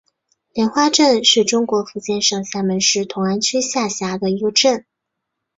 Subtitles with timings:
[0.53, 4.83] 莲花镇是中国福建省厦门市同安区下辖的一个镇。